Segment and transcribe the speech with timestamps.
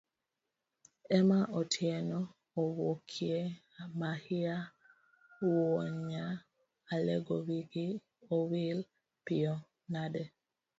[1.17, 2.19] Ema Otieno
[2.61, 3.39] owuokie,
[3.99, 4.55] mahia
[5.49, 6.25] wuonya
[6.93, 7.87] alegowigi
[8.37, 8.79] owil
[9.25, 9.53] piyo
[9.93, 10.23] nade?